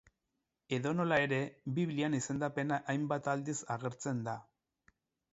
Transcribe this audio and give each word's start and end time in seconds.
Edonola 0.75 1.17
ere, 1.25 1.37
Biblian 1.79 2.15
izendapena 2.19 2.79
hainbat 2.93 3.29
aldiz 3.35 3.55
agertzen 3.75 4.23
da. 4.29 4.35